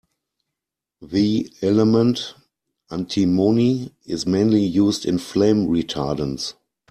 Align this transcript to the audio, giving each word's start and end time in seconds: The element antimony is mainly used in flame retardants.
The 1.03 1.53
element 1.61 2.33
antimony 2.89 3.93
is 4.03 4.25
mainly 4.25 4.63
used 4.65 5.05
in 5.05 5.19
flame 5.19 5.67
retardants. 5.67 6.55